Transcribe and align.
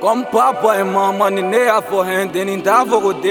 Comme 0.00 0.24
papa 0.30 0.78
et 0.78 0.84
maman 0.84 1.30
ni 1.30 1.42
né 1.42 1.68
à 1.68 1.80
forren, 1.80 2.28
ni 2.32 2.60
da 2.60 2.84
fogode. 2.84 3.24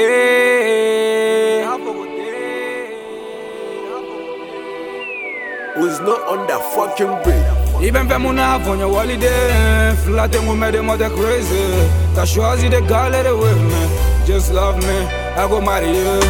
Ousno 5.77 6.13
on 6.29 6.47
that 6.47 6.61
fucking 6.73 7.15
beat? 7.23 7.83
Even 7.83 8.07
fais 8.07 8.17
mon 8.17 8.37
avogno 8.37 8.87
holiday 8.95 9.93
Flatte 10.05 10.39
mon 10.45 10.55
me 10.55 10.71
de 10.71 10.79
mode 10.79 11.07
crazy. 11.15 11.89
T'as 12.15 12.25
choisi 12.25 12.69
de 12.69 12.79
galérer 12.79 13.33
with 13.33 13.61
me. 13.61 14.25
Just 14.25 14.53
love 14.53 14.77
me, 14.77 15.07
I 15.37 15.47
go 15.47 15.61
marry 15.61 15.89
you. 15.89 16.21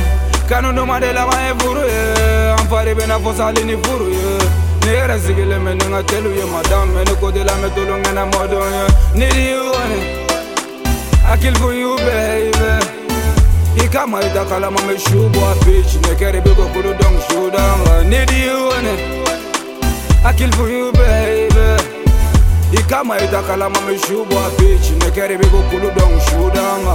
Kanu 0.49 0.73
no 0.73 0.85
ma 0.85 0.99
de 0.99 1.13
la 1.13 1.25
ma 1.25 1.33
e 1.49 1.53
furu 1.59 1.83
ye 1.85 2.53
Amfari 2.59 2.93
bena 2.93 3.19
fosali 3.19 3.63
ni 3.63 3.75
furu 3.77 4.09
ye 4.09 4.37
Ni 4.85 4.91
yɛrɛ 4.91 5.17
sigilen 5.19 5.61
mɛ 5.65 5.71
ni 5.73 5.85
n 5.85 5.91
ka 5.93 6.01
telu 6.03 6.29
ye 6.29 6.45
madame 6.45 6.93
mɛ 6.93 7.01
ni 7.07 7.15
kote 7.19 7.41
la 7.47 7.53
mɛ 7.61 7.67
tolo 7.73 7.95
ŋɛna 8.03 8.23
mɔdɔn 8.31 8.69
ye 8.75 8.83
Need 9.19 9.37
you 9.49 9.54
kama 14.05 14.21
ita 14.21 14.45
kalama 14.45 14.79
mai 14.85 14.99
shubuwa 14.99 15.55
bitch 15.65 15.95
ne 16.07 16.15
kere 16.15 16.41
bi 16.41 16.49
ko 16.49 16.63
kulu 16.73 16.93
don 16.93 17.15
shudan 17.27 17.87
I 17.89 18.03
need 18.07 18.29
you 18.31 18.71
in 18.77 18.85
it 18.85 19.25
I 20.25 20.33
kill 20.33 20.51
for 20.51 20.69
you 20.69 20.91
baby. 20.91 21.83
Ikama 22.71 23.17
ita 23.17 23.41
kalama 23.41 23.81
mai 23.81 23.97
shubuwa 23.97 24.49
bitch 24.59 24.91
ne 25.03 25.09
kere 25.11 25.37
bi 25.37 25.45
ko 25.49 25.57
kulu 25.71 25.89
don 25.97 26.19
shudan 26.19 26.85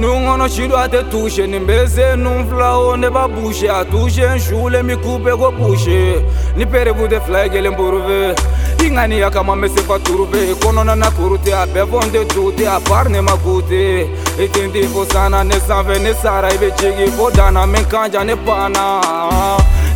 nungono 0.00 0.48
shido 0.48 0.78
ate 0.78 1.02
tushe 1.10 1.46
nimbeze 1.46 2.16
numfulao 2.16 2.96
ne 2.96 3.10
babushe. 3.10 3.70
Atushe 3.70 4.34
nshule 4.36 4.82
mikupe 4.82 5.30
kopushe 5.36 6.22
nipere 6.56 6.92
bute 6.92 7.20
flaigele 7.20 7.70
mburuve 7.70 8.34
kinganiya 8.82 9.30
kama 9.30 9.54
n 9.54 9.60
be 9.60 9.68
se 9.68 9.82
ka 9.86 9.96
turu 10.02 10.26
be 10.26 10.38
i 10.50 10.54
kɔnɔna 10.58 10.94
na 10.98 11.08
kuru 11.14 11.38
tɛ 11.38 11.52
a 11.54 11.66
bɛɛ 11.66 11.86
fɔ 11.90 11.98
n 12.02 12.10
tɛ 12.10 12.20
tu 12.34 12.50
tɛ 12.58 12.64
a 12.66 12.80
pari 12.80 13.10
ne 13.12 13.20
ma 13.20 13.36
ku 13.38 13.62
tɛ 13.62 14.10
i 14.42 14.48
tindi 14.50 14.82
fo 14.92 15.04
sanna 15.06 15.44
ne 15.44 15.54
sanfɛ 15.54 16.02
ne 16.02 16.12
sara 16.14 16.48
i 16.50 16.56
be 16.58 16.68
jigi 16.78 17.06
fo 17.16 17.30
danna 17.30 17.64
min 17.64 17.84
kanja 17.84 18.24
ne 18.26 18.34
panna 18.34 18.82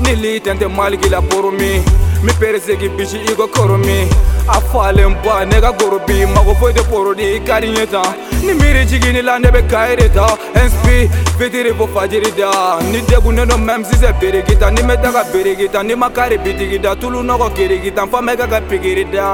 ni 0.03 0.15
li 0.15 0.39
tɛntɛ 0.39 0.71
maligila 0.71 1.21
puru 1.29 1.51
min 1.51 1.83
mi 2.23 2.33
peresegi 2.39 2.89
bisi 2.97 3.19
i 3.27 3.35
ka 3.35 3.47
koro 3.49 3.77
min 3.77 4.07
a 4.47 4.61
falen 4.71 5.19
ba 5.25 5.45
ne 5.45 5.59
ka 5.61 5.73
goro 5.73 5.99
bi 6.07 6.25
mago 6.35 6.55
foyi 6.55 6.73
tɛ 6.73 6.83
poro 6.89 7.13
di 7.13 7.25
i 7.37 7.41
ka 7.41 7.59
di 7.61 7.75
ɲɛ 7.75 7.87
tan 7.91 8.36
nimiricigini 8.45 9.23
lande 9.23 9.49
ɓe 9.51 9.63
kayireta 9.71 10.27
nsp 10.55 10.85
fitiri 11.39 11.73
fo 11.75 11.87
fajirida. 11.87 12.51
Ni 12.93 13.01
degunnen 13.09 13.49
do 13.49 13.57
mem 13.59 13.85
sise 13.85 14.13
birigita 14.21 14.71
ni 14.71 14.83
me 14.83 14.97
taga 14.97 15.23
birigita 15.33 15.83
ni 15.83 15.95
ma 15.95 16.09
kari 16.11 16.39
bitigida 16.39 16.97
tulu 16.97 17.23
nɔgɔ 17.23 17.49
kirigita 17.57 18.07
fa 18.11 18.21
me 18.23 18.37
ka 18.37 18.47
ka 18.47 18.61
pigirida. 18.69 19.27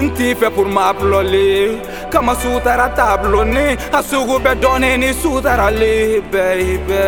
Nti 0.00 0.34
fɛ 0.34 0.50
pour 0.54 0.66
ma 0.66 0.92
plɔli 0.92 1.80
kama 2.10 2.34
sutara 2.34 2.88
tabloni 2.94 3.76
a 3.92 4.00
sugu 4.02 4.38
bɛ 4.44 4.52
dɔɔni 4.62 4.98
ni 4.98 5.08
sutarali 5.12 6.20
bɛibɛ 6.32 7.02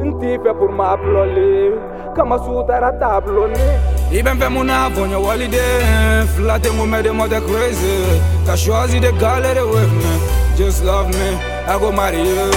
nti 0.00 0.28
fɛ 0.42 0.50
pour 0.58 0.72
ma 0.72 0.96
plɔli 0.96 1.72
kama 2.16 2.38
sutara 2.38 2.90
tabloni. 3.00 3.93
Even 4.14 4.38
fais 4.38 4.48
mon 4.48 4.68
avogno 4.68 5.18
holiday 5.26 6.24
Flatte 6.36 6.70
mon 6.70 6.86
me 6.86 7.02
de 7.02 7.10
mode 7.10 7.40
crazy. 7.48 8.20
T'as 8.46 8.56
choisi 8.56 9.00
de 9.00 9.10
galérer 9.10 9.64
with 9.64 9.90
me. 9.90 10.56
Just 10.56 10.84
love 10.84 11.08
me, 11.08 11.36
I 11.66 11.76
go 11.80 11.90
marry 11.90 12.22
you. 12.22 12.52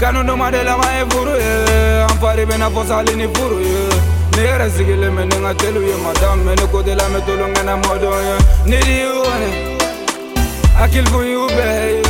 Kanu 0.00 0.24
no 0.24 0.34
ma 0.34 0.50
de 0.50 0.64
la 0.64 0.78
ma 0.78 0.84
e 0.98 1.04
furu 1.10 1.36
ye 1.36 2.04
Amfari 2.08 2.46
bena 2.46 2.70
fosali 2.70 3.14
ni 3.16 3.28
furu 3.34 3.60
ye 3.60 3.88
Ne 4.34 4.42
yɛrɛ 4.48 4.70
sigilen 4.70 5.12
mɛ 5.14 5.24
ni 5.28 5.36
n 5.36 5.42
ka 5.44 5.54
telu 5.54 5.80
ye 5.82 5.94
madame 6.02 6.42
mɛ 6.46 6.56
ni 6.58 6.66
kote 6.72 6.96
la 6.96 7.04
mɛ 7.12 7.20
tolo 7.26 7.46
ŋɛna 7.52 7.74
mɔdɔn 7.82 8.20
ye 8.26 8.36
Need 8.70 8.88
you 8.88 9.22
honey 9.28 9.76
I 10.76 10.88
kill 10.88 11.04
for 11.12 11.22
you 11.22 11.46
baby. 11.48 12.00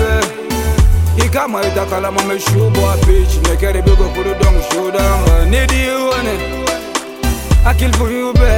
I 1.20 1.28
kama 1.28 1.60
ita 1.66 1.84
kalama 1.90 2.20
mɛ 2.22 2.40
su 2.40 2.70
bɔ 2.70 2.82
a 2.92 2.96
bitch 3.04 3.42
Ne 3.42 3.56
kɛri 3.56 3.84
bi 3.84 3.90
ko 3.96 4.04
kulu 4.14 4.32
dɔn 4.40 4.56
su 4.70 4.90
dan 4.92 5.50
Need 5.50 5.72
you 5.72 6.12
honey. 6.14 6.64
I 7.66 7.72
kill 7.72 7.92
for 7.92 8.10
you, 8.10 8.30
baby. 8.34 8.53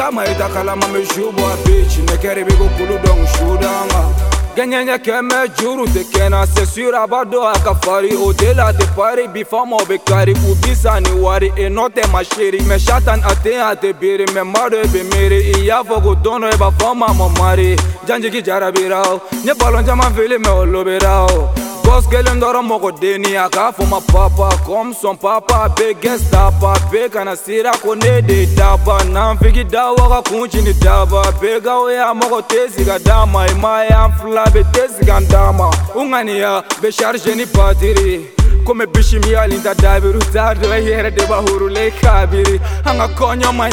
Ikama 0.00 0.26
itakalama 0.26 0.88
meshubwa 0.88 1.56
bitch 1.66 1.98
nekeribi 2.10 2.52
kukulu 2.52 2.98
dong 2.98 3.26
shudanga 3.38 4.04
genyenye 4.56 4.98
keme 4.98 5.34
juru 5.60 5.88
tekena 5.88 6.46
sesura 6.46 7.06
bado 7.06 7.48
akafari. 7.48 8.16
Odela 8.16 8.72
te 8.72 8.86
pari 8.96 9.28
bifama 9.28 9.76
obekari 9.76 10.32
ubisa 10.50 11.00
ni 11.00 11.12
wari. 11.20 11.52
Enote 11.56 12.06
mashiri 12.12 12.60
me 12.60 12.78
shatan 12.78 13.22
ate 13.24 13.62
ate 13.62 13.92
biri 13.92 14.26
me 14.34 14.42
maro 14.42 14.78
ebe 14.78 15.02
miri. 15.02 15.40
Iyafo 15.52 16.00
kudono 16.00 16.48
eba 16.50 16.70
fama 16.72 17.08
momari 17.14 17.76
janjiki 18.06 18.42
jarabirao 18.42 19.20
nye 19.44 19.54
balon 19.54 19.84
jama 19.84 20.10
vili 20.10 20.38
me 20.38 20.48
olobirao 20.48 21.54
Boss 21.84 22.06
kelen 22.10 22.40
dɔrɔn 22.40 22.66
mɔgɔ 22.68 22.90
denni 23.00 23.36
a 23.36 23.48
k'a 23.48 23.72
fɔ 23.72 23.88
ma 23.88 24.00
papa. 24.00 24.48
Comme 24.64 24.92
son 24.94 25.16
papa 25.16 25.64
a 25.64 25.68
bɛ 25.68 25.94
gɛstapa 26.02 26.72
bɛɛ 26.90 27.10
kana 27.12 27.36
sira 27.36 27.72
ko 27.82 27.94
ne 27.94 28.20
de 28.22 28.46
daba 28.56 28.98
nanfigi 29.04 29.64
da 29.70 29.92
waga 29.92 30.22
kun 30.28 30.48
cini 30.48 30.72
daba 30.74 31.22
bɛɛ 31.40 31.60
gawo 31.64 31.88
ya 31.90 32.12
mɔgɔ 32.14 32.40
tɛ 32.48 32.68
siga 32.70 32.98
d'a 33.02 33.26
ma 33.26 33.44
i 33.44 33.54
ma 33.54 33.82
yan 33.82 34.12
fila 34.18 34.44
bɛ 34.44 34.62
tɛ 34.72 34.88
siga 34.96 35.20
n 35.20 35.26
d'a 35.28 35.52
ma 35.52 35.70
u 35.94 36.02
ŋaniya 36.08 36.62
bɛ 36.80 36.88
charge 36.92 37.26
ni 37.34 37.44
batiri 37.46 38.26
komi 38.64 38.86
bishimi 38.86 39.34
hali 39.34 39.60
ta 39.62 39.74
dabiru 39.74 40.20
t'a 40.32 40.54
dɔ 40.54 40.70
i 40.72 40.80
yɛrɛ 40.88 41.10
de 41.16 41.24
b'a 41.26 41.40
hurule 41.46 41.90
kabiri? 42.00 42.60
An 42.86 42.98
ka 42.98 43.08
kɔɲɔ 43.18 43.52
ma 43.54 43.66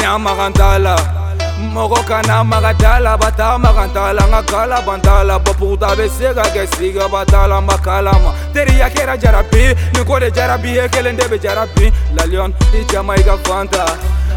moko 1.58 2.02
kana 2.06 2.44
makatala 2.44 3.18
batama 3.18 3.72
kantala 3.74 4.22
nga 4.28 4.42
kala 4.42 4.80
bantala 4.82 5.38
baputa 5.38 5.96
be 5.96 6.08
se 6.08 6.32
ka 6.34 6.42
kɛ 6.54 6.66
siga 6.74 7.08
batala 7.08 7.60
makalama 7.60 8.32
teriya 8.54 8.88
kɛra 8.90 9.16
jarabi 9.18 9.74
ni 9.94 10.04
ko 10.04 10.18
de 10.18 10.30
jarabi 10.30 10.76
ye 10.76 10.88
kelen 10.88 11.16
de 11.16 11.28
be 11.28 11.38
jarabi. 11.38 11.92
Lalion 12.16 12.54
i 12.72 12.84
jama 12.90 13.14
i 13.14 13.22
ka 13.22 13.36
fanta. 13.44 13.84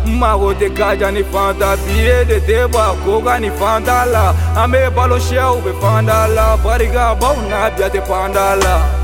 Mago 0.05 0.53
tɛ 0.53 0.75
kaja 0.75 1.11
ni 1.11 1.23
fanta 1.23 1.77
biye 1.85 2.25
de 2.25 2.39
tɛ 2.39 2.71
ba 2.71 2.95
koka 3.05 3.39
ni 3.39 3.49
fanta 3.49 4.05
la 4.11 4.33
an 4.63 4.71
be 4.71 4.89
balo 4.95 5.17
siyaw 5.19 5.61
be 5.63 5.71
fanda 5.81 6.27
la 6.27 6.57
barika 6.57 7.15
baw 7.19 7.35
na 7.49 7.69
biya 7.69 7.87
tɛ 7.89 8.01
panda 8.07 8.55
la 8.63 9.00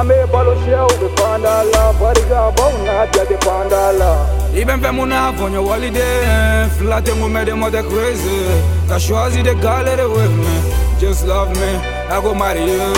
Ame 0.00 0.16
balo 0.32 0.54
shell 0.64 0.88
be 0.98 1.08
pandala 1.14 1.92
Bariga 2.00 2.50
bona 2.56 3.06
dia 3.12 3.24
de 3.26 3.36
pandala 3.44 4.10
Even 4.54 4.80
fais 4.80 4.92
mon 4.92 5.12
avogno 5.12 5.62
holiday 5.68 6.68
Flatte 6.78 7.12
mon 7.18 7.28
me 7.28 7.44
de 7.44 7.52
mode 7.52 7.82
crazy. 7.90 8.40
T'as 8.88 8.98
choisi 8.98 9.42
de 9.42 9.52
galérer 9.52 10.08
with 10.08 10.34
me. 10.42 10.54
Just 10.98 11.26
love 11.26 11.50
me, 11.50 11.70
I 12.08 12.18
go 12.22 12.34
marry 12.34 12.64
you. 12.64 12.94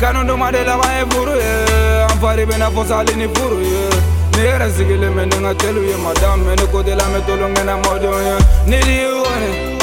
Kanu 0.00 0.24
no 0.24 0.36
ma 0.38 0.50
de 0.50 0.64
la 0.64 0.76
ma 0.78 0.88
e 1.00 1.04
furu 1.10 1.34
ye 1.36 2.06
Amfari 2.08 2.46
bena 2.46 2.70
fosali 2.70 3.14
ni 3.14 3.28
furu 3.28 3.60
ye 3.60 3.90
Ni 4.32 4.42
yɛrɛ 4.48 4.70
sigilen 4.70 5.12
mɛ 5.12 5.24
ni 5.26 5.36
n 5.36 5.54
ka 5.54 5.66
ye 5.68 5.96
madame 5.96 6.44
mɛ 6.46 6.56
ni 6.60 6.66
kote 6.72 6.94
la 6.96 7.04
mɛ 7.12 7.26
tolo 7.26 7.48
ŋɛna 7.48 7.74
mɔdɔn 7.82 8.24
ye 8.26 8.36
Need 8.70 8.86
you 8.86 9.24
honey 9.28 9.78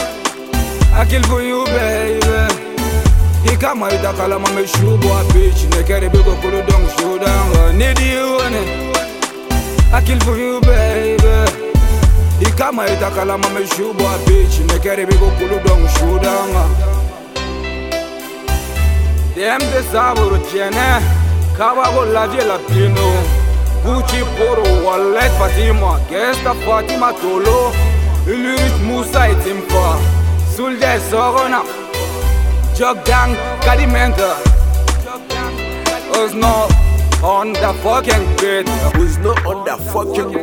I 0.95 1.05
kill 1.05 1.23
for 1.23 1.41
you 1.41 1.63
baby 1.65 2.64
kama 3.57 3.91
itakalama 3.91 4.49
meshubu 4.49 5.13
apichi 5.13 5.67
nekeribiko 5.77 6.31
kuludong 6.31 6.87
shudanga 6.97 7.73
nidione 7.73 8.91
akil 9.93 10.19
for 10.19 10.37
you 10.37 10.59
baby. 10.61 11.51
Ikama 12.41 12.87
itakalama 12.89 13.49
meshubu 13.49 14.03
apichi 14.07 14.63
nekeribiko 14.63 15.25
kuludong 15.25 15.89
shudanga 15.99 16.65
dembe 19.35 19.83
saburo 19.91 20.37
chene 20.51 21.01
kabago 21.57 22.05
lavie 22.05 22.43
latino. 22.43 23.13
Guchi 23.85 24.23
poro 24.37 24.85
walet 24.85 25.31
fatima 25.39 25.99
gesta 26.09 26.53
fatima 26.65 27.13
tolo. 27.13 27.71
Ilirich 28.27 28.79
musa 28.83 29.29
itimfa 29.29 29.97
sulde 30.55 30.99
sogona 31.11 31.61
Jog 32.75 33.05
down, 33.05 33.33
got 33.63 33.79
him 33.79 33.95
enter. 33.95 34.35
Ousno 36.11 36.67
on 37.23 37.53
the 37.53 37.73
fucking 37.81 38.27
beat. 38.35 38.67
Ousno 38.99 39.33
on 39.45 39.63
that 39.63 39.79
fucking 39.93 40.34